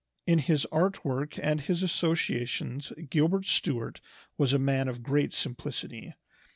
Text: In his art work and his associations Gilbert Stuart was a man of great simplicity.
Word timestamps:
In 0.25 0.39
his 0.39 0.65
art 0.71 1.05
work 1.05 1.37
and 1.37 1.61
his 1.61 1.83
associations 1.83 2.91
Gilbert 3.11 3.45
Stuart 3.45 4.01
was 4.35 4.51
a 4.51 4.57
man 4.57 4.87
of 4.87 5.03
great 5.03 5.31
simplicity. 5.31 6.15